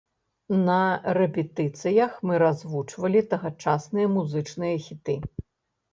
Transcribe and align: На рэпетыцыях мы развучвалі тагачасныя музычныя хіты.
На 0.67 0.77
рэпетыцыях 1.17 2.11
мы 2.29 2.33
развучвалі 2.45 3.21
тагачасныя 3.35 4.07
музычныя 4.19 4.75
хіты. 4.87 5.15